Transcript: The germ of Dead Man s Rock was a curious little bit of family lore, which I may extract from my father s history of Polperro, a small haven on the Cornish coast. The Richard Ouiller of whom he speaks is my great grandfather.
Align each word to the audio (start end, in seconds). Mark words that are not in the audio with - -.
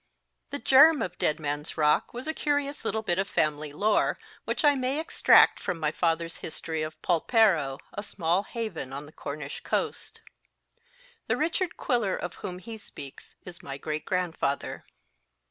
The 0.49 0.57
germ 0.57 1.03
of 1.03 1.19
Dead 1.19 1.39
Man 1.39 1.59
s 1.59 1.77
Rock 1.77 2.11
was 2.11 2.25
a 2.25 2.33
curious 2.33 2.83
little 2.83 3.03
bit 3.03 3.19
of 3.19 3.27
family 3.27 3.71
lore, 3.71 4.17
which 4.45 4.65
I 4.65 4.73
may 4.73 4.99
extract 4.99 5.59
from 5.59 5.77
my 5.79 5.91
father 5.91 6.25
s 6.25 6.37
history 6.37 6.81
of 6.81 6.99
Polperro, 7.03 7.77
a 7.93 8.01
small 8.01 8.41
haven 8.41 8.93
on 8.93 9.05
the 9.05 9.11
Cornish 9.11 9.59
coast. 9.59 10.21
The 11.27 11.37
Richard 11.37 11.77
Ouiller 11.77 12.15
of 12.17 12.33
whom 12.41 12.57
he 12.57 12.77
speaks 12.77 13.35
is 13.45 13.61
my 13.61 13.77
great 13.77 14.03
grandfather. 14.05 14.85